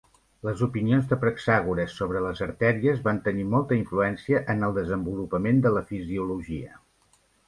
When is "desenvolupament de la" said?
4.79-5.85